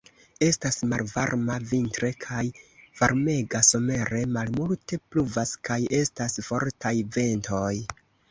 [0.43, 2.39] Estas malvarma vintre kaj
[3.01, 7.73] varmega somere; malmulte pluvas kaj estas fortaj ventoj.